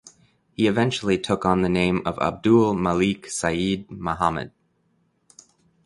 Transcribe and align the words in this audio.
He 0.53 0.65
eventually 0.65 1.19
took 1.19 1.45
on 1.45 1.61
the 1.61 1.69
name 1.69 2.01
of 2.07 2.17
Abdul 2.17 2.73
Malik 2.73 3.29
Sayyid 3.29 3.91
Muhammad. 3.91 4.51